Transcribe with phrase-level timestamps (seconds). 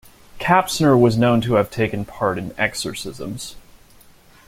[0.39, 3.55] Kapsner was known to have taken part in exorcisms.